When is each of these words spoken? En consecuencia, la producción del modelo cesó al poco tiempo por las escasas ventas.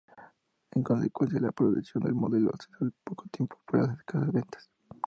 En 0.71 0.81
consecuencia, 0.81 1.39
la 1.39 1.51
producción 1.51 2.03
del 2.03 2.15
modelo 2.15 2.49
cesó 2.57 2.85
al 2.85 2.93
poco 3.03 3.25
tiempo 3.31 3.59
por 3.67 3.81
las 3.87 3.99
escasas 3.99 4.31
ventas. 4.31 4.67